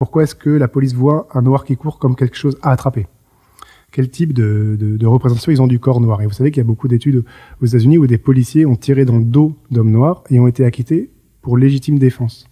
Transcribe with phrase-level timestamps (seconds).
[0.00, 3.06] Pourquoi est-ce que la police voit un noir qui court comme quelque chose à attraper?
[3.92, 5.52] Quel type de, de, de, représentation?
[5.52, 7.24] Ils ont du corps noir Et vous savez qu'il y a beaucoup d'études
[7.62, 10.64] aux États-Unis où des policiers ont tiré dans le dos d'hommes noirs et ont été
[10.64, 11.12] acquittés
[11.42, 12.48] pour légitime défense.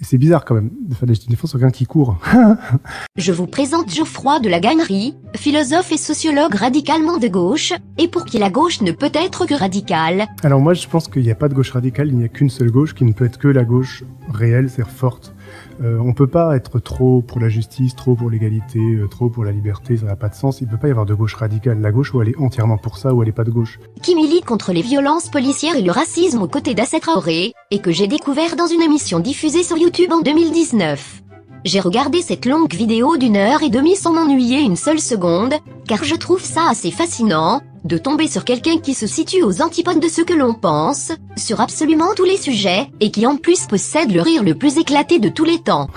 [0.00, 2.18] C'est bizarre quand même de faire légitime défense sur quelqu'un qui court.
[3.16, 8.24] Je vous présente Geoffroy de la Gagnerie, philosophe et sociologue radicalement de gauche, et pour
[8.24, 10.26] qui la gauche ne peut être que radicale.
[10.42, 12.50] Alors moi je pense qu'il n'y a pas de gauche radicale, il n'y a qu'une
[12.50, 15.34] seule gauche qui ne peut être que la gauche réelle, c'est-à-dire forte.
[15.82, 19.44] Euh, on peut pas être trop pour la justice, trop pour l'égalité, euh, trop pour
[19.44, 20.60] la liberté, ça n'a pas de sens.
[20.60, 21.80] Il peut pas y avoir de gauche radicale.
[21.80, 23.78] La gauche, ou elle est entièrement pour ça, ou elle est pas de gauche.
[24.02, 27.90] Qui milite contre les violences policières et le racisme aux côtés d'Asset Traoré, et que
[27.90, 31.22] j'ai découvert dans une émission diffusée sur YouTube en 2019.
[31.64, 35.54] J'ai regardé cette longue vidéo d'une heure et demie sans m'ennuyer une seule seconde,
[35.88, 40.00] car je trouve ça assez fascinant, de tomber sur quelqu'un qui se situe aux antipodes
[40.00, 44.12] de ce que l'on pense, sur absolument tous les sujets, et qui en plus possède
[44.12, 45.88] le rire le plus éclaté de tous les temps.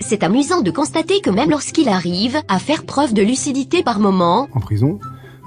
[0.00, 4.46] C'est amusant de constater que même lorsqu'il arrive à faire preuve de lucidité par moments,
[4.54, 5.00] En prison,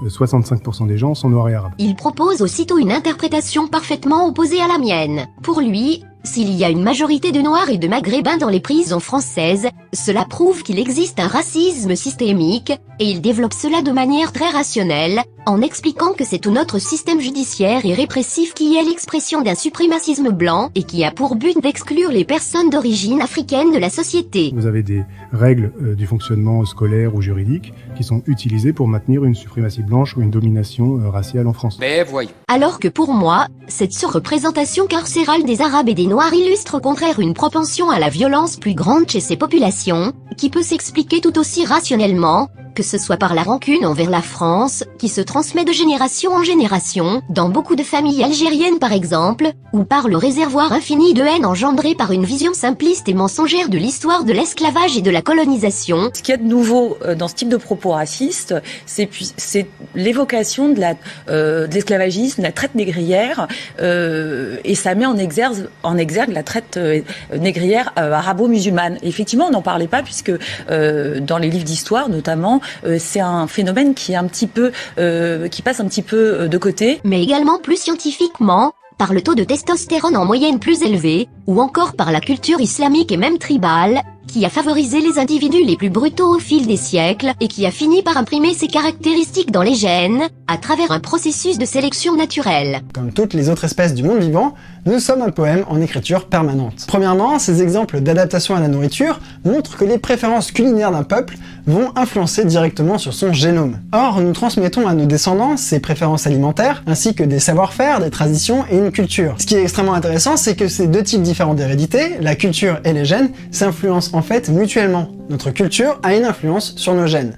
[0.03, 1.71] euh, 65% des gens sont noirs et arabes.
[1.77, 5.27] il propose aussitôt une interprétation parfaitement opposée à la mienne.
[5.41, 8.99] Pour lui, s'il y a une majorité de noirs et de maghrébins dans les prisons
[8.99, 14.49] françaises, cela prouve qu'il existe un racisme systémique, et il développe cela de manière très
[14.49, 19.55] rationnelle, en expliquant que c'est tout notre système judiciaire et répressif qui est l'expression d'un
[19.55, 24.51] suprémacisme blanc et qui a pour but d'exclure les personnes d'origine africaine de la société.
[24.53, 29.23] Vous avez des règles euh, du fonctionnement scolaire ou juridique qui sont utilisées pour maintenir
[29.23, 31.77] une suprématie blanche ou une domination euh, raciale en France.
[31.79, 32.31] Mais voyons.
[32.49, 37.19] Alors que pour moi, cette surreprésentation carcérale des Arabes et des Noirs illustre au contraire
[37.19, 41.63] une propension à la violence plus grande chez ces populations, qui peut s'expliquer tout aussi
[41.63, 46.33] rationnellement, que ce soit par la rancune envers la France, qui se transmet de génération
[46.33, 51.23] en génération, dans beaucoup de familles algériennes par exemple, ou par le réservoir infini de
[51.23, 55.23] haine engendré par une vision simpliste et mensongère de l'histoire de l'esclavage et de la
[55.23, 58.53] colonisation, Ce qu'il y a de nouveau euh, dans ce type de propos racistes,
[58.85, 60.93] c'est l'évocation de la
[61.29, 63.47] euh, de l'esclavagisme, la traite négrière,
[63.81, 67.01] euh, et ça met en exergue, en exergue la traite euh,
[67.35, 68.99] négrière euh, arabo-musulmane.
[69.01, 70.31] Effectivement, on n'en parlait pas puisque
[70.69, 72.61] euh, dans les livres d'histoire, notamment,
[72.97, 76.47] c'est un phénomène qui est un petit peu, euh, qui passe un petit peu euh,
[76.47, 76.99] de côté.
[77.03, 81.95] mais également plus scientifiquement, par le taux de testostérone en moyenne plus élevé, ou encore
[81.95, 86.35] par la culture islamique et même tribale, qui a favorisé les individus les plus brutaux
[86.35, 90.23] au fil des siècles et qui a fini par imprimer ses caractéristiques dans les gènes,
[90.47, 92.81] à travers un processus de sélection naturelle.
[92.93, 94.53] Comme toutes les autres espèces du monde vivant,
[94.85, 96.85] nous sommes un poème en écriture permanente.
[96.87, 101.91] Premièrement, ces exemples d'adaptation à la nourriture montrent que les préférences culinaires d'un peuple vont
[101.95, 103.79] influencer directement sur son génome.
[103.91, 108.63] Or, nous transmettons à nos descendants ces préférences alimentaires, ainsi que des savoir-faire, des traditions
[108.71, 109.35] et une culture.
[109.39, 112.93] Ce qui est extrêmement intéressant, c'est que ces deux types différents d'hérédité, la culture et
[112.93, 115.09] les gènes, s'influencent en fait mutuellement.
[115.29, 117.37] Notre culture a une influence sur nos gènes.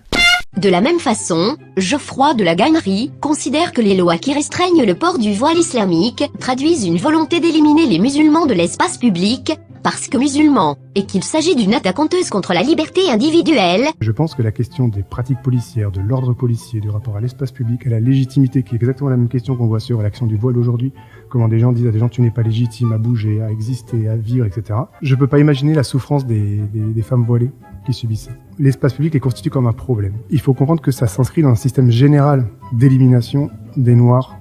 [0.58, 4.96] De la même façon, Geoffroy de la Gagnerie considère que les lois qui restreignent le
[4.96, 9.52] port du voile islamique traduisent une volonté d'éliminer les musulmans de l'espace public,
[9.84, 14.36] parce que musulmans, et qu'il s'agit d'une attaque honteuse contre la liberté individuelle, Je pense
[14.36, 17.90] que la question des pratiques policières, de l'ordre policier, du rapport à l'espace public, à
[17.90, 20.94] la légitimité, qui est exactement la même question qu'on voit sur l'action du voile aujourd'hui,
[21.30, 24.08] comment des gens disent à des gens tu n'es pas légitime à bouger, à exister,
[24.08, 24.80] à vivre, etc.
[25.02, 27.52] Je peux pas imaginer la souffrance des, des, des femmes voilées
[27.86, 28.32] qui subissent ça.
[28.58, 30.14] L'espace public est constitué comme un problème.
[30.30, 34.39] Il faut comprendre que ça s'inscrit dans un système général d'élimination des Noirs,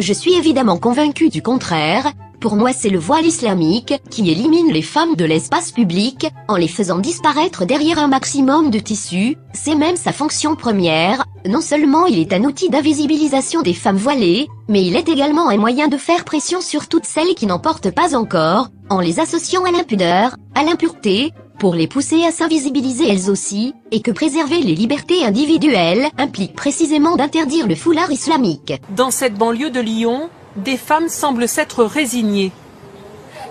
[0.00, 2.12] Je suis évidemment convaincu du contraire.
[2.40, 6.68] Pour moi, c'est le voile islamique qui élimine les femmes de l'espace public en les
[6.68, 9.36] faisant disparaître derrière un maximum de tissus.
[9.52, 11.24] C'est même sa fonction première.
[11.48, 15.56] Non seulement il est un outil d'invisibilisation des femmes voilées, mais il est également un
[15.56, 19.64] moyen de faire pression sur toutes celles qui n'en portent pas encore, en les associant
[19.64, 24.74] à l'impudeur, à l'impureté, pour les pousser à s'invisibiliser elles aussi, et que préserver les
[24.74, 28.74] libertés individuelles implique précisément d'interdire le foulard islamique.
[28.90, 32.52] Dans cette banlieue de Lyon, des femmes semblent s'être résignées.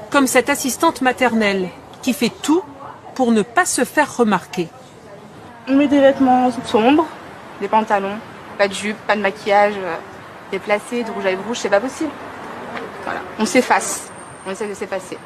[0.10, 1.70] Comme cette assistante maternelle
[2.02, 2.64] qui fait tout
[3.16, 4.68] pour ne pas se faire remarquer.
[5.68, 7.08] On met des vêtements sombres,
[7.62, 8.18] des pantalons,
[8.58, 9.96] pas de jupe, pas de maquillage euh,
[10.52, 12.12] déplacé, de rouge à lèvres rouge, c'est pas possible.
[13.04, 14.12] Voilà, on s'efface,
[14.48, 15.18] on essaie de s'effacer,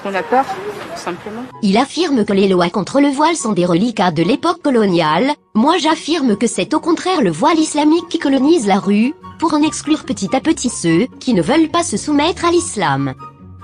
[0.00, 0.44] qu'on a peur.
[1.62, 5.32] Il affirme que les lois contre le voile sont des reliquats de l'époque coloniale.
[5.54, 9.62] Moi j'affirme que c'est au contraire le voile islamique qui colonise la rue, pour en
[9.62, 13.14] exclure petit à petit ceux qui ne veulent pas se soumettre à l'islam.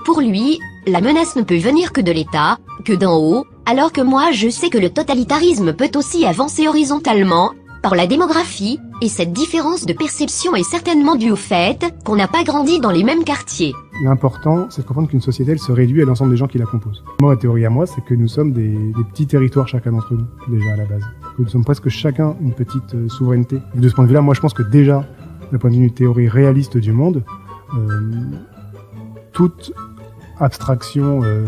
[0.05, 4.01] Pour lui, la menace ne peut venir que de l'État, que d'en haut, alors que
[4.01, 7.51] moi je sais que le totalitarisme peut aussi avancer horizontalement,
[7.83, 12.27] par la démographie, Et cette différence de perception est certainement due au fait qu'on n'a
[12.27, 13.73] pas grandi dans les mêmes quartiers.
[14.03, 16.65] L'important, c'est de comprendre qu'une société, elle se réduit à l'ensemble des gens qui la
[16.65, 17.03] composent.
[17.21, 18.75] Moi, ma théorie à moi, c'est que nous sommes des,
[19.11, 21.03] petits territoires chacun d'entre nous, déjà à la base.
[21.37, 23.57] Nous sommes presque chacun une petite euh, souveraineté.
[23.75, 25.05] Et de ce point de vue-là, moi, je pense que déjà,
[25.51, 27.23] d'un point de vue théorie réaliste du monde,
[27.75, 28.11] euh,
[29.31, 29.73] toute
[30.39, 31.45] abstraction euh,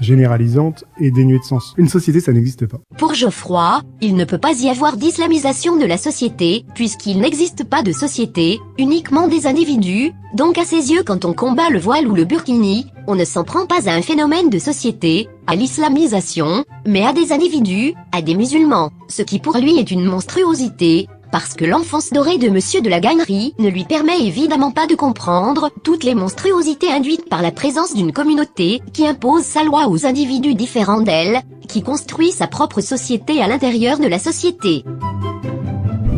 [0.00, 1.74] généralisante et dénuée de sens.
[1.76, 2.78] Une société, ça n'existe pas.
[2.98, 7.82] Pour Geoffroy, il ne peut pas y avoir d'islamisation de la société, puisqu'il n'existe pas
[7.82, 12.14] de société, uniquement des individus, donc à ses yeux quand on combat le voile ou
[12.14, 17.04] le burkini, on ne s'en prend pas à un phénomène de société, à l'islamisation, mais
[17.04, 21.64] à des individus, à des musulmans, ce qui pour lui est une monstruosité, parce que
[21.64, 26.04] l'enfance dorée de Monsieur de la Gagnerie ne lui permet évidemment pas de comprendre toutes
[26.04, 31.00] les monstruosités induites par la présence d'une communauté qui impose sa loi aux individus différents
[31.00, 34.84] d'elle, qui construit sa propre société à l'intérieur de la société.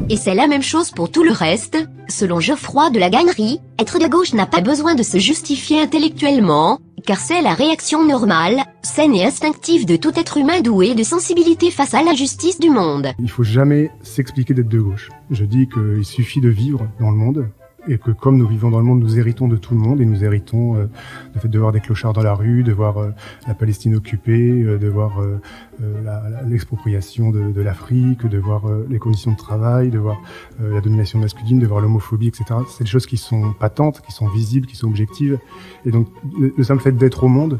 [0.08, 1.78] Et c'est la même chose pour tout le reste,
[2.08, 6.78] selon Geoffroy de la Gagnerie, être de gauche n'a pas besoin de se justifier intellectuellement,
[7.06, 11.70] car c'est la réaction normale, saine et instinctive de tout être humain doué de sensibilité
[11.70, 13.08] face à l'injustice du monde.
[13.18, 15.10] Il faut jamais s'expliquer d'être de gauche.
[15.30, 17.48] Je dis qu'il suffit de vivre dans le monde,
[17.88, 20.04] et que comme nous vivons dans le monde, nous héritons de tout le monde et
[20.04, 20.86] nous héritons euh,
[21.34, 23.10] le fait de voir des clochards dans la rue, de voir euh,
[23.46, 25.40] la Palestine occupée, euh, de voir euh,
[25.82, 30.20] euh, l'expropriation de, de l'Afrique, de voir euh, les conditions de travail, de voir
[30.60, 32.44] euh, la domination masculine, de voir l'homophobie, etc.
[32.68, 35.38] C'est des choses qui sont patentes, qui sont visibles, qui sont objectives.
[35.84, 36.08] Et donc
[36.38, 37.58] le simple fait d'être au monde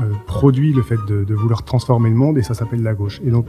[0.00, 3.20] euh, produit le fait de, de vouloir transformer le monde et ça s'appelle la gauche.
[3.24, 3.46] Et donc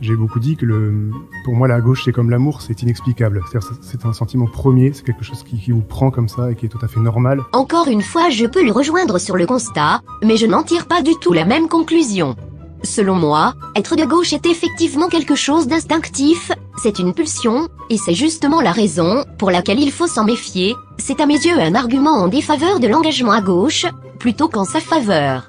[0.00, 1.10] j'ai beaucoup dit que
[1.44, 3.42] pour moi la gauche c'est comme l'amour, c'est inexplicable.
[3.82, 6.68] C'est- un sentiment premier, c'est quelque chose qui vous prend comme ça et qui est
[6.68, 7.40] tout à fait normal.
[7.52, 11.02] Encore une fois, je peux le rejoindre sur le constat, mais je n'en tire pas
[11.02, 12.34] du tout la même conclusion.
[12.82, 16.50] Selon moi, être de gauche est effectivement quelque chose d'instinctif,
[16.82, 21.20] c'est une pulsion, et c'est justement la raison pour laquelle il faut s'en méfier, c'est
[21.20, 23.86] à mes yeux un argument en défaveur de l'engagement à gauche,
[24.18, 25.48] plutôt qu'en sa faveur.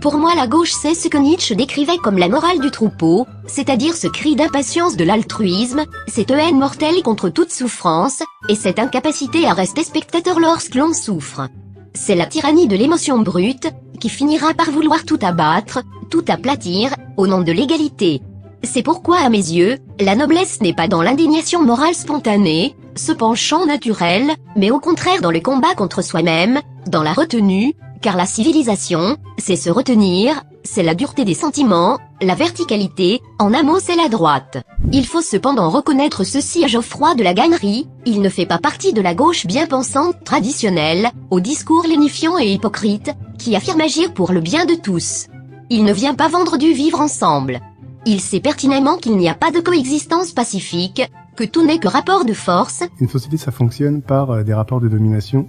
[0.00, 3.94] Pour moi la gauche c'est ce que Nietzsche décrivait comme la morale du troupeau, c'est-à-dire
[3.94, 9.52] ce cri d'impatience de l'altruisme, cette haine mortelle contre toute souffrance, et cette incapacité à
[9.52, 11.48] rester spectateur lorsque l'on souffre.
[11.92, 13.68] C'est la tyrannie de l'émotion brute,
[14.00, 18.22] qui finira par vouloir tout abattre, tout aplatir, au nom de l'égalité.
[18.62, 23.66] C'est pourquoi à mes yeux, la noblesse n'est pas dans l'indignation morale spontanée, ce penchant
[23.66, 29.16] naturel, mais au contraire dans le combat contre soi-même, dans la retenue, car la civilisation,
[29.38, 34.08] c'est se retenir, c'est la dureté des sentiments, la verticalité, en un mot c'est la
[34.08, 34.58] droite.
[34.92, 38.92] Il faut cependant reconnaître ceci à Geoffroy de la Gagnerie, il ne fait pas partie
[38.92, 44.32] de la gauche bien pensante traditionnelle, au discours lénifiant et hypocrite, qui affirme agir pour
[44.32, 45.26] le bien de tous.
[45.68, 47.60] Il ne vient pas vendre du vivre ensemble.
[48.06, 51.02] Il sait pertinemment qu'il n'y a pas de coexistence pacifique,
[51.36, 54.80] que tout n'est que rapport de force, Une société, ça fonctionne par euh, des rapports
[54.80, 55.48] de domination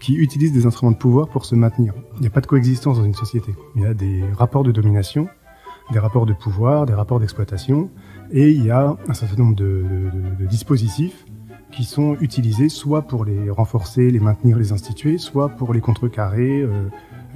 [0.00, 1.94] qui utilisent des instruments de pouvoir pour se maintenir.
[2.16, 3.54] Il n'y a pas de coexistence dans une société.
[3.76, 5.28] Il y a des rapports de domination,
[5.92, 7.90] des rapports de pouvoir, des rapports d'exploitation,
[8.32, 10.10] et il y a un certain nombre de,
[10.48, 11.26] dispositifs
[11.70, 16.62] qui sont utilisés soit pour les renforcer, les maintenir, les instituer, soit pour les contrecarrer,
[16.62, 16.88] euh,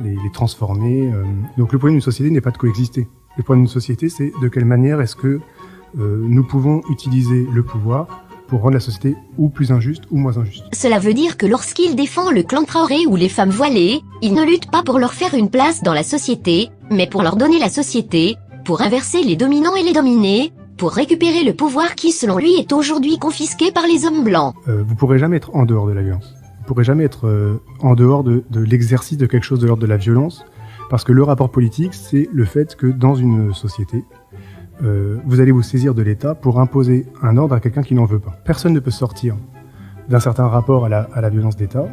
[0.03, 1.13] les, les transformer.
[1.13, 1.23] euh.
[1.57, 3.07] Donc le problème d'une société n'est pas de coexister.
[3.37, 5.41] Le problème d'une société, c'est de quelle manière est-ce que
[5.99, 10.39] euh, nous pouvons utiliser le pouvoir pour rendre la société ou plus injuste ou moins
[10.39, 10.65] injuste.
[10.73, 14.45] Cela veut dire que lorsqu'il défend le clan Traoré ou les femmes voilées, il ne
[14.45, 17.69] lutte pas pour leur faire une place dans la société, mais pour leur donner la
[17.69, 22.55] société, pour inverser les dominants et les dominés, pour récupérer le pouvoir qui selon lui
[22.55, 24.55] est aujourd'hui confisqué par les hommes blancs.
[24.69, 26.35] Euh, vous pourrez jamais être en dehors de la violence.
[26.59, 29.83] Vous pourrez jamais être euh, en dehors de, de l'exercice de quelque chose de l'ordre
[29.83, 30.45] de la violence,
[30.91, 34.05] parce que le rapport politique, c'est le fait que dans une société,
[34.83, 38.05] euh, vous allez vous saisir de l'État pour imposer un ordre à quelqu'un qui n'en
[38.05, 38.37] veut pas.
[38.45, 39.37] Personne ne peut sortir
[40.09, 41.87] d'un certain rapport à la, à la violence d'État,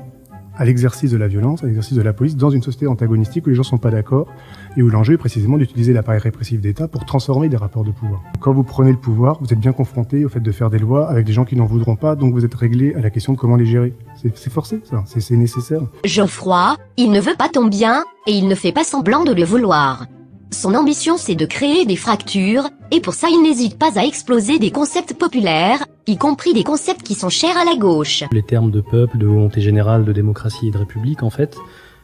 [0.56, 3.50] à l'exercice de la violence, à l'exercice de la police, dans une société antagonistique où
[3.50, 4.28] les gens sont pas d'accord
[4.76, 8.22] et où l'enjeu est précisément d'utiliser l'appareil répressif d'État pour transformer des rapports de pouvoir.
[8.40, 11.10] Quand vous prenez le pouvoir, vous êtes bien confronté au fait de faire des lois
[11.10, 13.38] avec des gens qui n'en voudront pas, donc vous êtes réglé à la question de
[13.38, 13.94] comment les gérer.
[14.16, 15.82] C'est forcé, ça, c'est nécessaire.
[16.04, 19.44] Geoffroy, il ne veut pas ton bien, et il ne fait pas semblant de le
[19.44, 20.06] vouloir.
[20.54, 24.60] Son ambition c'est de créer des fractures, et pour ça il n'hésite pas à exploser
[24.60, 28.26] des concepts populaires, y compris des concepts qui sont chers à la gauche.
[28.34, 31.58] Les termes de peuple, de volonté générale, de démocratie et de république, en fait,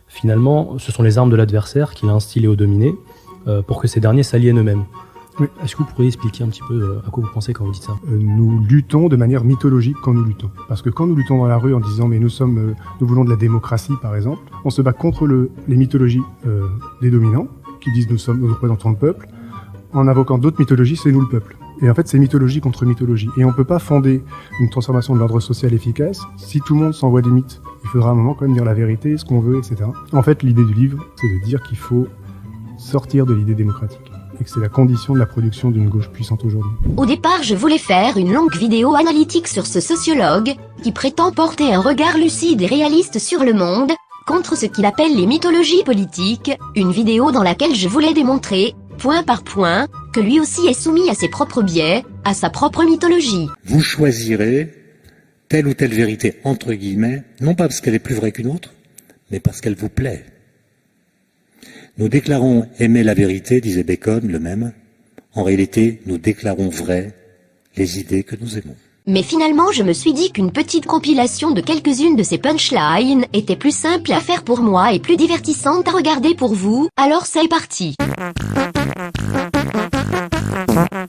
[0.08, 2.96] finalement, ce sont les armes de l'adversaire qu'il a instillées aux dominés
[3.48, 4.86] euh, pour que ces derniers s'aliènent eux-mêmes.
[5.40, 5.48] Oui.
[5.64, 7.72] Est-ce que vous pourriez expliquer un petit peu euh, à quoi vous pensez quand vous
[7.72, 7.96] dites ça?
[8.10, 10.50] Euh, nous luttons de manière mythologique quand nous luttons.
[10.68, 13.08] Parce que quand nous luttons dans la rue en disant mais nous sommes, euh, nous
[13.08, 16.64] voulons de la démocratie par exemple, on se bat contre le, les mythologies euh,
[17.02, 17.48] des dominants
[17.94, 19.28] disent nous sommes, nous représentons le peuple,
[19.94, 21.58] en invoquant d'autres mythologies, c'est nous le peuple.
[21.82, 23.30] Et en fait, c'est mythologie contre mythologie.
[23.38, 24.24] Et on peut pas fonder
[24.60, 27.62] une transformation de l'ordre social efficace si tout le monde s'envoie des mythes.
[27.84, 29.90] Il faudra un moment quand même dire la vérité, ce qu'on veut, etc.
[30.12, 32.08] En fait, l'idée du livre, c'est de dire qu'il faut
[32.78, 36.46] sortir de l'idée démocratique et que c'est la condition de la production d'une gauche puissante
[36.46, 36.72] aujourd'hui.
[36.96, 40.54] Au départ, je voulais faire une longue vidéo analytique sur ce sociologue,
[40.84, 43.92] qui prétend porter un regard lucide et réaliste sur le monde,
[44.28, 49.24] contre ce qu'il appelle les mythologies politiques, une vidéo dans laquelle je voulais démontrer, point
[49.24, 53.48] par point, que lui aussi est soumis à ses propres biais, à sa propre mythologie.
[53.64, 54.74] Vous choisirez
[55.48, 58.74] telle ou telle vérité, entre guillemets, non pas parce qu'elle est plus vraie qu'une autre,
[59.32, 60.26] mais parce qu'elle vous plaît.
[61.98, 64.74] Nous déclarons aimer la vérité, disait Bacon, le même.
[65.34, 67.14] En réalité, nous déclarons vrai
[67.78, 68.76] les idées que nous aimons.
[69.10, 73.56] Mais finalement, je me suis dit qu'une petite compilation de quelques-unes de ces punchlines était
[73.56, 77.48] plus simple à faire pour moi et plus divertissante à regarder pour vous, alors c'est
[77.48, 77.96] parti.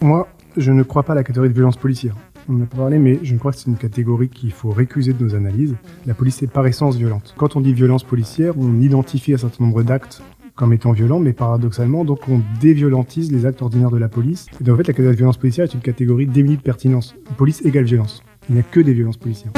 [0.00, 2.14] Moi, je ne crois pas à la catégorie de violence policière.
[2.48, 5.12] On en a pas parlé, mais je crois que c'est une catégorie qu'il faut récuser
[5.12, 5.74] de nos analyses.
[6.06, 7.34] La police est par essence violente.
[7.36, 10.22] Quand on dit violence policière, on identifie un certain nombre d'actes
[10.58, 14.46] comme étant violents, mais paradoxalement, donc on déviolentise les actes ordinaires de la police.
[14.60, 17.14] Et donc en fait, la catégorie de violence policière est une catégorie démunie de pertinence.
[17.36, 18.24] Police égale violence.
[18.48, 19.52] Il n'y a que des violences policières.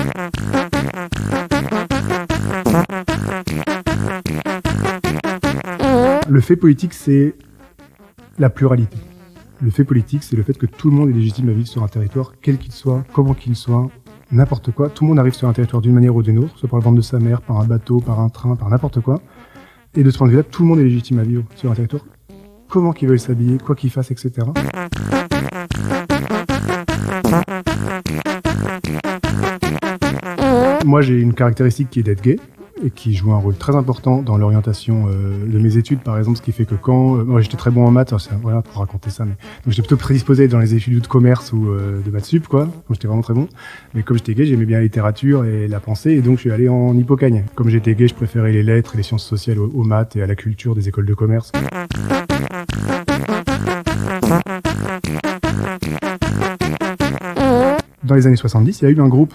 [6.28, 7.34] Le fait politique, c'est
[8.38, 8.98] la pluralité.
[9.62, 11.82] Le fait politique, c'est le fait que tout le monde est légitime à vivre sur
[11.82, 13.88] un territoire, quel qu'il soit, comment qu'il soit,
[14.32, 14.90] n'importe quoi.
[14.90, 16.84] Tout le monde arrive sur un territoire d'une manière ou d'une autre, soit par le
[16.84, 19.22] ventre de sa mère, par un bateau, par un train, par n'importe quoi.
[19.96, 22.04] Et de ce point de tout le monde est légitime à vivre sur un territoire,
[22.68, 24.46] comment qu'il veuille s'habiller, quoi qu'il fasse, etc.
[30.84, 32.38] Moi, j'ai une caractéristique qui est d'être gay
[32.88, 36.42] qui joue un rôle très important dans l'orientation euh, de mes études, par exemple, ce
[36.42, 39.24] qui fait que quand euh, moi j'étais très bon en maths, voilà pour raconter ça,
[39.24, 39.34] mais
[39.66, 42.68] j'étais plutôt prédisposé dans les études de commerce ou euh, de maths sup, quoi.
[42.90, 43.48] J'étais vraiment très bon.
[43.94, 46.52] Mais comme j'étais gay, j'aimais bien la littérature et la pensée, et donc je suis
[46.52, 47.44] allé en hippocagne.
[47.54, 50.22] Comme j'étais gay, je préférais les lettres et les sciences sociales aux, aux maths et
[50.22, 51.52] à la culture des écoles de commerce.
[58.02, 59.34] Dans les années 70, il y a eu un groupe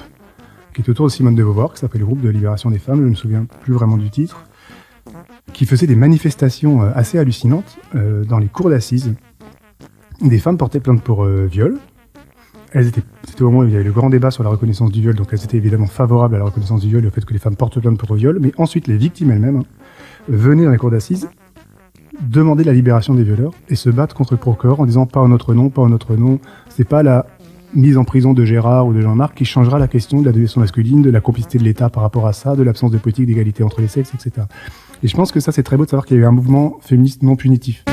[0.76, 2.98] qui est autour de Simone de Beauvoir, qui s'appelle le groupe de libération des femmes,
[2.98, 4.46] je ne me souviens plus vraiment du titre,
[5.54, 9.14] qui faisait des manifestations euh, assez hallucinantes euh, dans les cours d'assises.
[10.22, 11.78] Des femmes portaient plainte pour euh, viol.
[12.74, 14.92] Elles étaient, c'était au moment où il y avait le grand débat sur la reconnaissance
[14.92, 17.24] du viol, donc elles étaient évidemment favorables à la reconnaissance du viol et au fait
[17.24, 19.66] que les femmes portent plainte pour viol, mais ensuite les victimes elles-mêmes hein,
[20.28, 21.30] venaient dans les cours d'assises
[22.22, 25.54] demander la libération des violeurs et se battre contre le en disant pas en notre
[25.54, 26.40] nom, pas en notre nom,
[26.70, 27.26] c'est pas la
[27.76, 30.62] mise en prison de Gérard ou de Jean-Marc qui changera la question de la domination
[30.62, 33.64] masculine, de la complicité de l'État par rapport à ça, de l'absence de politique d'égalité
[33.64, 34.48] entre les sexes, etc.
[35.04, 36.32] Et je pense que ça, c'est très beau de savoir qu'il y a eu un
[36.32, 37.84] mouvement féministe non punitif.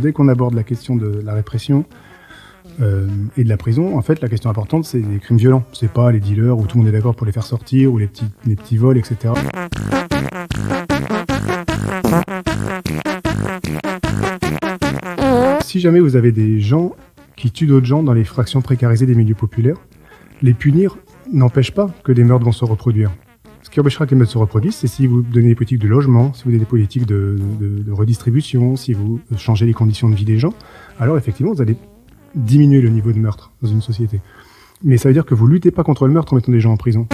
[0.00, 1.84] Dès qu'on aborde la question de la répression
[2.80, 5.64] euh, et de la prison, en fait, la question importante, c'est les crimes violents.
[5.72, 7.98] C'est pas les dealers où tout le monde est d'accord pour les faire sortir ou
[7.98, 9.34] les petits, les petits vols, etc.
[15.68, 16.96] Si jamais vous avez des gens
[17.36, 19.76] qui tuent d'autres gens dans les fractions précarisées des milieux populaires,
[20.40, 20.96] les punir
[21.30, 23.10] n'empêche pas que des meurtres vont se reproduire.
[23.60, 25.86] Ce qui empêchera que les meurtres se reproduisent, c'est si vous donnez des politiques de
[25.86, 27.36] logement, si vous donnez des politiques de,
[27.90, 30.54] redistribution, si vous changez les conditions de vie des gens,
[30.98, 31.76] alors effectivement, vous allez
[32.34, 34.22] diminuer le niveau de meurtre dans une société.
[34.82, 36.72] Mais ça veut dire que vous luttez pas contre le meurtre en mettant des gens
[36.72, 37.06] en prison.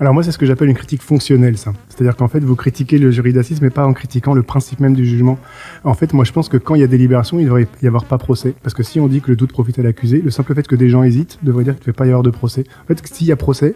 [0.00, 1.74] Alors moi, c'est ce que j'appelle une critique fonctionnelle, ça.
[1.90, 4.94] C'est-à-dire qu'en fait, vous critiquez le jury d'assises, mais pas en critiquant le principe même
[4.94, 5.38] du jugement.
[5.84, 8.06] En fait, moi, je pense que quand il y a délibération, il devrait y avoir
[8.06, 8.54] pas procès.
[8.62, 10.74] Parce que si on dit que le doute profite à l'accusé, le simple fait que
[10.74, 12.64] des gens hésitent devrait dire qu'il ne devait pas y avoir de procès.
[12.82, 13.74] En fait, s'il y a procès,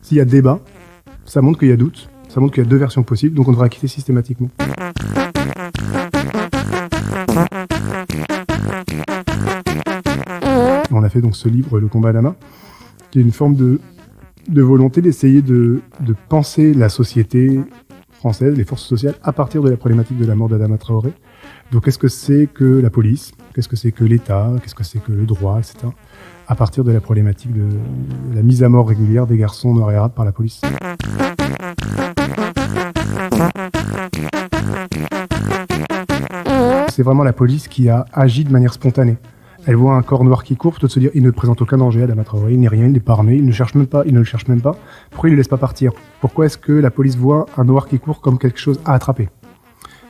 [0.00, 0.60] s'il y a débat,
[1.26, 3.46] ça montre qu'il y a doute, ça montre qu'il y a deux versions possibles, donc
[3.46, 4.48] on devrait acquitter systématiquement.
[10.90, 12.34] On a fait donc ce livre, Le combat à la main,
[13.10, 13.78] qui est une forme de
[14.48, 17.60] de volonté d'essayer de, de, penser la société
[18.12, 21.12] française, les forces sociales, à partir de la problématique de la mort d'Adama Traoré.
[21.72, 23.32] Donc, qu'est-ce que c'est que la police?
[23.54, 24.52] Qu'est-ce que c'est que l'État?
[24.62, 25.88] Qu'est-ce que c'est que le droit, etc.
[26.48, 27.68] À partir de la problématique de
[28.34, 30.60] la mise à mort régulière des garçons noirs et arabes par la police.
[36.90, 39.16] C'est vraiment la police qui a agi de manière spontanée.
[39.66, 41.76] Elle voit un corps noir qui court, plutôt de se dire il ne présente aucun
[41.76, 43.86] danger à Adama Traoré, il n'est rien, il n'est pas armé, il ne cherche même
[43.86, 44.76] pas, il ne le cherche même pas.
[45.10, 45.92] Pourquoi il ne le laisse pas partir?
[46.20, 49.28] Pourquoi est-ce que la police voit un noir qui court comme quelque chose à attraper?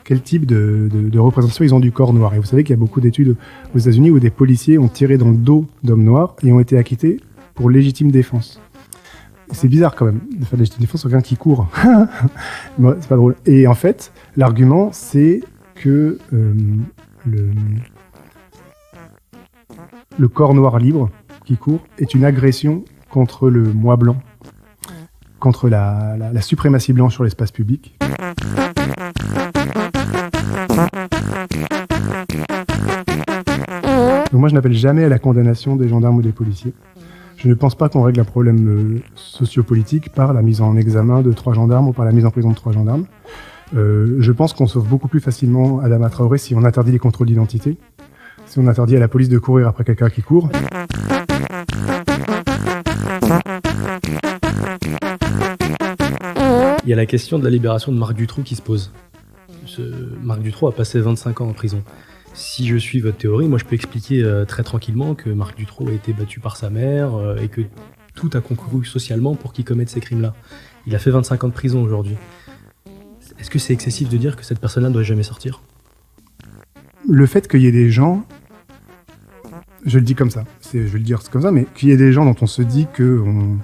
[0.04, 2.35] Quel type de, représentation ils ont du corps noir?
[2.35, 3.37] Et vous savez qu'il y a beaucoup d'études
[3.75, 6.78] aux États-Unis où des policiers ont tiré dans le dos d'hommes noirs et ont été
[6.78, 7.19] acquittés
[7.54, 8.61] pour légitime défense.
[9.50, 11.66] c'est bizarre quand même de faire des défense sur quelqu'un qui court.
[12.78, 13.35] C'est pas drôle.
[13.47, 15.40] Et en fait, l'argument, c'est
[15.75, 16.54] que euh,
[17.26, 17.50] le,
[20.21, 21.09] le corps noir libre
[21.47, 24.19] qui court est une agression contre le moi blanc,
[25.39, 27.99] contre la, suprématie blanche sur l'espace public.
[34.31, 36.75] Donc moi, je n'appelle jamais à la condamnation des gendarmes ou des policiers.
[37.39, 41.23] Je ne pense pas qu'on règle un problème euh, sociopolitique par la mise en examen
[41.23, 43.07] de trois gendarmes ou par la mise en prison de trois gendarmes.
[43.75, 47.29] Euh, je pense qu'on sauve beaucoup plus facilement Adama Traoré si on interdit les contrôles
[47.29, 47.79] d'identité,
[48.50, 50.50] si on interdit à la police de courir après quelqu'un qui court.
[56.83, 58.90] Il y a la question de la libération de Marc Dutroux qui se pose.
[59.66, 59.83] Ce
[60.21, 61.85] Marc Dutroux a passé 25 ans en prison.
[62.35, 65.87] Si je suis votre théorie, moi je peux expliquer euh, très tranquillement que Marc Dutroux
[65.88, 67.61] a été battu par sa mère euh, et que
[68.16, 70.35] tout a concouru socialement pour qu'il commette ces crimes-là.
[70.88, 72.16] Il a fait 25 ans de prison aujourd'hui.
[73.38, 75.62] Est-ce que c'est excessif de dire que cette personne-là ne doit jamais sortir?
[77.09, 78.26] Le fait qu'il y ait des gens,
[79.87, 81.93] je le dis comme ça, c'est, je vais le dire comme ça, mais qu'il y
[81.93, 83.59] ait des gens dont on se dit que on-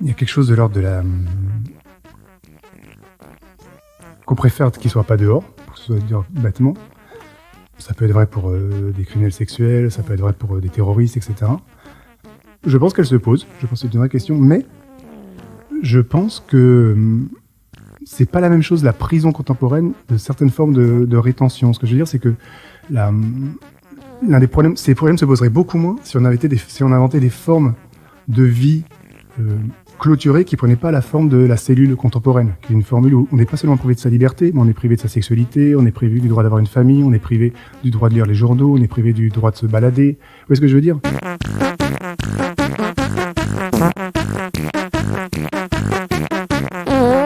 [0.00, 1.02] il y a quelque chose de l'ordre de la
[4.26, 6.74] qu'on préfère qu'ils soient pas dehors, pour soit dire bêtement.
[7.78, 10.60] Ça peut être vrai pour euh, des criminels sexuels, ça peut être vrai pour euh,
[10.60, 11.50] des terroristes, etc.
[12.64, 14.64] Je pense qu'elle se pose, je pense que c'est une vraie question, mais
[15.82, 17.28] je pense que hum,
[18.04, 21.72] c'est pas la même chose la prison contemporaine de certaines formes de, de rétention.
[21.72, 22.34] Ce que je veux dire, c'est que
[22.90, 23.56] la, hum,
[24.26, 26.82] l'un des problèmes, ces problèmes se poseraient beaucoup moins si on avait été des, si
[26.84, 27.74] on inventait des formes
[28.28, 28.84] de vie
[29.40, 29.56] euh,
[29.98, 33.28] clôturées qui prenaient pas la forme de la cellule contemporaine, qui est une formule où
[33.32, 35.74] on n'est pas seulement privé de sa liberté, mais on est privé de sa sexualité,
[35.76, 37.52] on est privé du droit d'avoir une famille, on est privé
[37.82, 40.18] du droit de lire les journaux, on est privé du droit de se balader.
[40.20, 40.98] Vous voyez ce que je veux dire?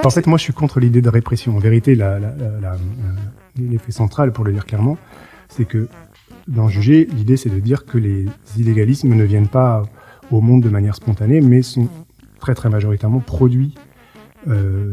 [0.04, 1.56] En fait, moi, je suis contre l'idée de répression.
[1.56, 2.18] En vérité, la-
[3.58, 4.98] l'effet central, pour le dire clairement,
[5.48, 5.88] c'est que
[6.48, 8.26] dans juger, l'idée, c'est de dire que les
[8.56, 9.82] illégalismes ne viennent pas
[10.30, 11.88] au monde de manière spontanée, mais sont
[12.40, 13.74] très très majoritairement produits,
[14.48, 14.92] euh,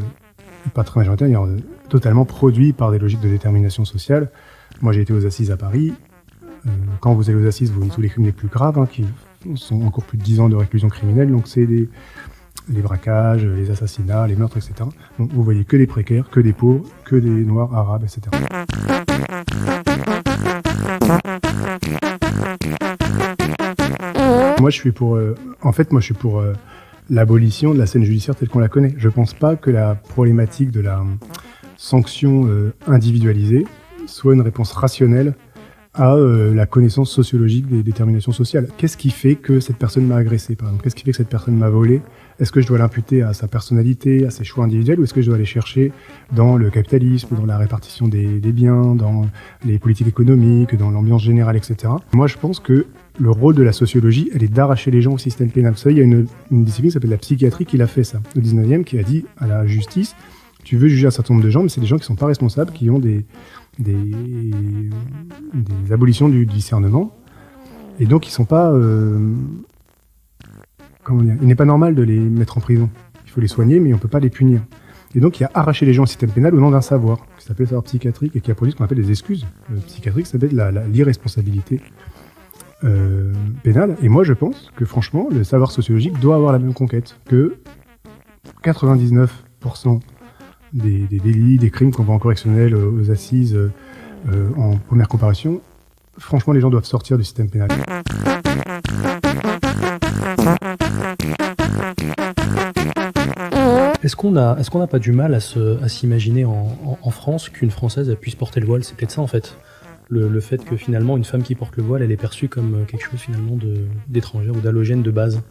[0.73, 1.57] pas très majoritairement, euh,
[1.89, 4.31] totalement produits par des logiques de détermination sociale.
[4.81, 5.93] Moi, j'ai été aux assises à Paris.
[6.65, 6.69] Euh,
[7.01, 9.05] quand vous allez aux assises, vous voyez tous les crimes les plus graves, hein, qui
[9.55, 11.31] sont encore plus de 10 ans de réclusion criminelle.
[11.31, 11.89] Donc, c'est des
[12.69, 14.73] les braquages, les assassinats, les meurtres, etc.
[15.19, 18.31] Donc, vous voyez que des précaires, que des pauvres, que des noirs, arabes, etc.
[24.63, 25.17] Moi, je suis pour.
[25.17, 26.53] euh, en fait, moi, je suis pour euh,
[27.09, 28.95] l'abolition de la scène judiciaire telle qu'on la connaît.
[28.97, 31.03] Je pense pas que la problématique de la
[31.75, 33.67] sanction euh, individualisée
[34.05, 35.33] soit une réponse rationnelle
[35.93, 38.67] à la connaissance sociologique des déterminations sociales.
[38.77, 41.69] Qu'est-ce qui fait que cette personne m'a agressé, Qu'est-ce qui fait que cette personne m'a
[41.69, 42.01] volé?
[42.39, 45.21] Est-ce que je dois l'imputer à sa personnalité, à ses choix individuels, ou est-ce que
[45.21, 45.91] je dois aller chercher
[46.31, 49.27] dans le capitalisme, dans la répartition des biens, dans
[49.65, 51.93] les politiques économiques, dans l'ambiance générale, etc.
[52.13, 52.87] Moi, je pense que
[53.19, 55.73] le rôle de la sociologie, elle est d'arracher les gens au système pénal.
[55.73, 58.03] Vous savez, il y a une, une discipline qui s'appelle la psychiatrie qui l'a fait
[58.03, 60.15] ça, au 19e, qui a dit à la justice,
[60.63, 62.25] tu veux juger un certain nombre de gens, mais c'est des gens qui sont pas
[62.25, 63.25] responsables, qui ont des,
[63.79, 63.93] des,
[65.53, 67.15] des abolitions du discernement,
[67.99, 68.71] et donc ils sont pas...
[68.71, 69.33] euh,
[71.03, 72.89] comment dire Il n'est pas normal de les mettre en prison.
[73.25, 74.61] Il faut les soigner, mais on peut pas les punir.
[75.15, 77.19] Et donc il y a arraché les gens au système pénal au nom d'un savoir,
[77.37, 79.45] qui s'appelle le savoir psychiatrique, et qui a produit ce qu'on appelle des excuses
[79.87, 81.79] psychiatriques, ça s'appelle la- la- l'irresponsabilité
[82.83, 83.31] euh,
[83.63, 83.95] pénale.
[84.01, 87.57] Et moi je pense que franchement, le savoir sociologique doit avoir la même conquête que
[88.63, 89.99] 99%
[90.73, 93.71] des, délits, des crimes qu'on voit en correctionnel euh, aux assises euh,
[94.31, 95.61] euh, en première comparution.
[96.17, 97.69] Franchement, les gens doivent sortir du système pénal.
[104.03, 108.35] Est-ce qu'on a, est-ce n'a pas du mal à s'imaginer en, France qu'une Française puisse
[108.35, 108.83] porter le voile?
[108.83, 109.57] C'est peut-être ça en fait.
[110.13, 112.85] Le, fait que finalement une femme qui porte le voile, elle est perçue comme euh,
[112.85, 113.57] quelque chose finalement
[114.07, 115.41] d'étrangère ou d'allogène de base.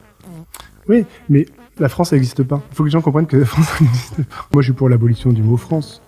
[0.89, 1.47] Oui, mais
[1.81, 2.63] la France n'existe pas.
[2.71, 4.49] Il faut que les gens comprennent que la France n'existe pas.
[4.53, 6.01] Moi, je suis pour l'abolition du mot France.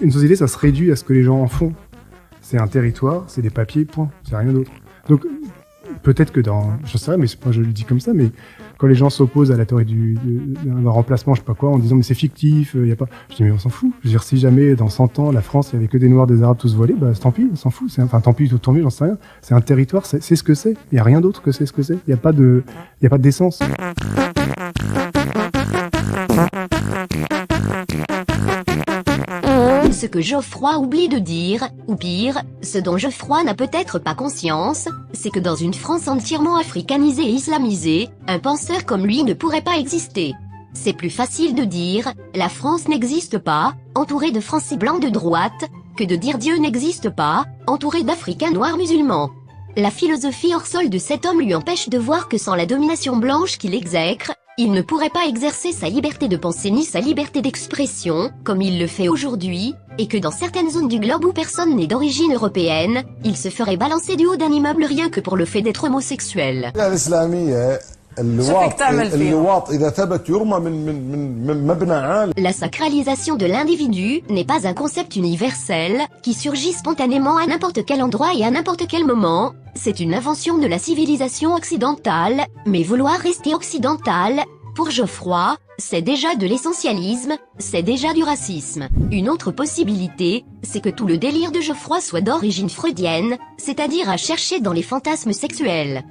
[0.00, 1.72] Une société, ça se réduit à ce que les gens en font.
[2.40, 4.08] C'est un territoire, c'est des papiers, point.
[4.28, 4.70] C'est rien d'autre.
[5.08, 5.26] Donc,
[6.04, 8.30] peut-être que dans, je sais pas, mais pas, je le dis comme ça, mais
[8.78, 10.16] quand les gens s'opposent à la théorie du,
[10.64, 13.06] d'un remplacement, je sais pas quoi, en disant mais c'est fictif, il y a pas,
[13.30, 13.90] je dis mais on s'en fout.
[14.02, 16.08] Je veux dire, si jamais dans 100 ans la France il y avait que des
[16.08, 17.90] Noirs, des Arabes tous volés, bah tant pis, on s'en fout.
[17.90, 19.18] C'est, enfin tant pis, tant mieux, j'en sais rien.
[19.42, 20.74] C'est un territoire, c'est, c'est ce que c'est.
[20.92, 21.98] Il y a rien d'autre que c'est ce que c'est.
[22.06, 22.64] Il y a pas de,
[23.00, 23.60] il y a pas d'essence.
[29.66, 34.14] Ce Ce que Geoffroy oublie de dire, ou pire, ce dont Geoffroy n'a peut-être pas
[34.14, 39.34] conscience, c'est que dans une France entièrement africanisée et islamisée, un penseur comme lui ne
[39.34, 40.34] pourrait pas exister.
[40.72, 45.68] C'est plus facile de dire, la France n'existe pas, entouré de Français blancs de droite,
[45.96, 49.30] que de dire Dieu n'existe pas, entouré d'Africains noirs musulmans.
[49.76, 53.16] La philosophie hors sol de cet homme lui empêche de voir que sans la domination
[53.16, 57.42] blanche qu'il exècre, il ne pourrait pas exercer sa liberté de pensée ni sa liberté
[57.42, 61.76] d'expression, comme il le fait aujourd'hui, et que dans certaines zones du globe où personne
[61.76, 65.44] n'est d'origine européenne, il se ferait balancer du haut d'un immeuble rien que pour le
[65.44, 66.72] fait d'être homosexuel.
[72.36, 78.02] La sacralisation de l'individu n'est pas un concept universel, qui surgit spontanément à n'importe quel
[78.02, 83.18] endroit et à n'importe quel moment, c'est une invention de la civilisation occidentale, mais vouloir
[83.18, 88.88] rester occidental, pour Geoffroy, c'est déjà de l'essentialisme, c'est déjà du racisme.
[89.10, 94.18] Une autre possibilité, c'est que tout le délire de Geoffroy soit d'origine freudienne, c'est-à-dire à
[94.18, 96.04] chercher dans les fantasmes sexuels.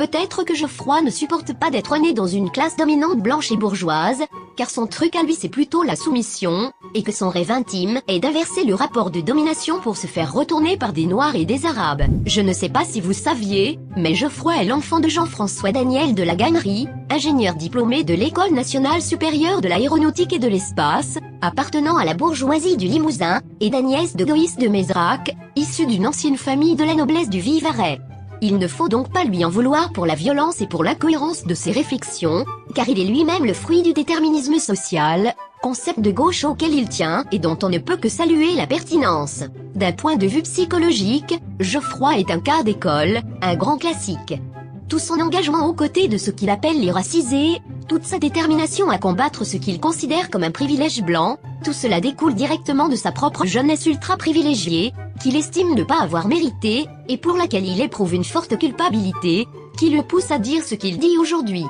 [0.00, 4.22] Peut-être que Geoffroy ne supporte pas d'être né dans une classe dominante blanche et bourgeoise,
[4.56, 8.18] car son truc à lui c'est plutôt la soumission, et que son rêve intime est
[8.18, 12.04] d'inverser le rapport de domination pour se faire retourner par des Noirs et des Arabes.
[12.24, 16.22] Je ne sais pas si vous saviez, mais Geoffroy est l'enfant de Jean-François Daniel de
[16.22, 22.06] la Gagnerie, ingénieur diplômé de l'École nationale supérieure de l'aéronautique et de l'espace, appartenant à
[22.06, 26.84] la bourgeoisie du Limousin, et d'Agnès de Goïs de Mézrac, issue d'une ancienne famille de
[26.84, 28.00] la noblesse du Vivarais.
[28.42, 31.54] Il ne faut donc pas lui en vouloir pour la violence et pour l'incohérence de
[31.54, 36.72] ses réflexions, car il est lui-même le fruit du déterminisme social, concept de gauche auquel
[36.72, 39.44] il tient et dont on ne peut que saluer la pertinence.
[39.74, 44.40] D'un point de vue psychologique, Geoffroy est un cas d'école, un grand classique.
[44.88, 48.96] Tout son engagement aux côtés de ce qu'il appelle les racisés, toute sa détermination à
[48.96, 53.44] combattre ce qu'il considère comme un privilège blanc, tout cela découle directement de sa propre
[53.44, 58.24] jeunesse ultra privilégiée, qu'il estime ne pas avoir mérité, et pour laquelle il éprouve une
[58.24, 59.46] forte culpabilité,
[59.78, 61.64] qui le pousse à dire ce qu'il dit aujourd'hui.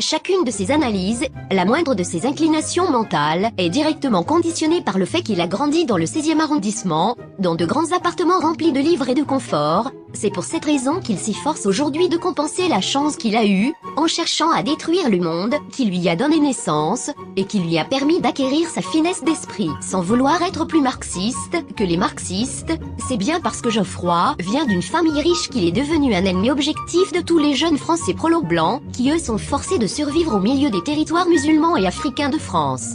[0.00, 5.04] Chacune de ces analyses, la moindre de ses inclinations mentales, est directement conditionnée par le
[5.04, 9.08] fait qu'il a grandi dans le 16e arrondissement, dans de grands appartements remplis de livres
[9.08, 9.92] et de confort.
[10.14, 14.06] C'est pour cette raison qu'il s'efforce aujourd'hui de compenser la chance qu'il a eue, en
[14.06, 18.20] cherchant à détruire le monde qui lui a donné naissance, et qui lui a permis
[18.20, 19.70] d'acquérir sa finesse d'esprit.
[19.80, 22.72] Sans vouloir être plus marxiste que les marxistes,
[23.08, 27.12] c'est bien parce que Geoffroy vient d'une famille riche qu'il est devenu un ennemi objectif
[27.12, 30.70] de tous les jeunes Français prolo blancs, qui eux sont forcés de survivre au milieu
[30.70, 32.94] des territoires musulmans et africains de France.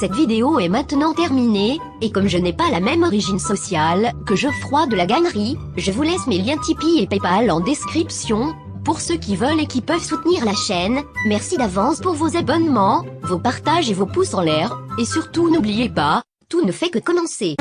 [0.00, 4.34] Cette vidéo est maintenant terminée, et comme je n'ai pas la même origine sociale que
[4.34, 9.00] Geoffroy de la Gagnerie, je vous laisse mes liens Tipeee et Paypal en description, pour
[9.00, 13.38] ceux qui veulent et qui peuvent soutenir la chaîne, merci d'avance pour vos abonnements, vos
[13.38, 17.56] partages et vos pouces en l'air, et surtout n'oubliez pas, tout ne fait que commencer.